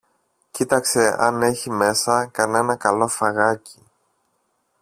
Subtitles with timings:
[0.51, 3.79] κοίταξε αν έχει μέσα κανένα καλό φαγάκι.